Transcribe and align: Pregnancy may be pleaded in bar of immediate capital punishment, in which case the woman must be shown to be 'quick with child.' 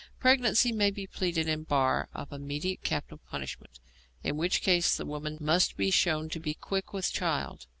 Pregnancy 0.19 0.71
may 0.71 0.89
be 0.89 1.05
pleaded 1.05 1.47
in 1.47 1.61
bar 1.61 2.09
of 2.11 2.31
immediate 2.33 2.81
capital 2.81 3.19
punishment, 3.19 3.79
in 4.23 4.35
which 4.35 4.63
case 4.63 4.97
the 4.97 5.05
woman 5.05 5.37
must 5.39 5.77
be 5.77 5.91
shown 5.91 6.27
to 6.29 6.39
be 6.39 6.55
'quick 6.55 6.91
with 6.91 7.11
child.' 7.13 7.67